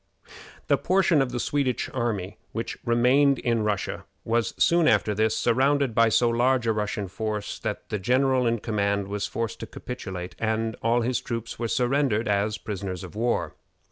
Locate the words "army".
1.93-2.39